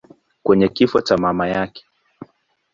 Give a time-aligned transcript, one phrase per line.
[0.43, 1.83] kwenye kifo cha mama yake.